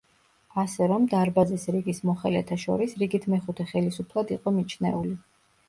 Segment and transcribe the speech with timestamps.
[0.61, 5.17] ასე რომ „დარბაზის რიგის“ მოხელეთა შორის რიგით მეხუთე ხელისუფლად იყო მიჩნეული.